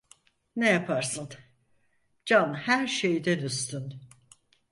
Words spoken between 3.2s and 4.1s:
üstün.